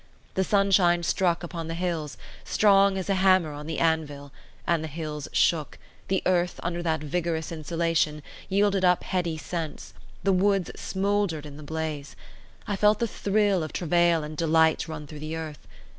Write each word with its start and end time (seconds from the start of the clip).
The 0.33 0.43
sunshine 0.43 1.03
struck 1.03 1.43
upon 1.43 1.67
the 1.67 1.75
hills, 1.75 2.17
strong 2.43 2.97
as 2.97 3.07
a 3.07 3.13
hammer 3.13 3.51
on 3.53 3.67
the 3.67 3.77
anvil, 3.77 4.31
and 4.65 4.83
the 4.83 4.87
hills 4.87 5.27
shook; 5.31 5.77
the 6.07 6.23
earth, 6.25 6.59
under 6.63 6.81
that 6.81 7.01
vigorous 7.01 7.51
insulation, 7.51 8.23
yielded 8.49 8.83
up 8.83 9.03
heady 9.03 9.37
scents; 9.37 9.93
the 10.23 10.33
woods 10.33 10.71
smouldered 10.75 11.45
in 11.45 11.57
the 11.57 11.61
blaze. 11.61 12.15
I 12.67 12.75
felt 12.75 12.97
the 12.97 13.05
thrill 13.07 13.61
of 13.61 13.73
travail 13.73 14.23
and 14.23 14.35
delight 14.35 14.87
run 14.87 15.05
through 15.05 15.19
the 15.19 15.37
earth. 15.37 15.67